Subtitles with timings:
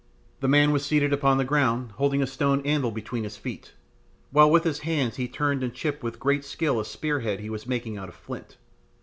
[0.39, 3.73] The man was seated upon the ground holding a stone anvil between his feet,
[4.31, 7.51] while with his hands he turned and chipped with great skill a spear head he
[7.51, 8.57] was making out of flint.